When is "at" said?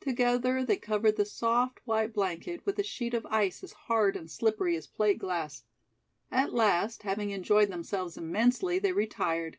6.32-6.52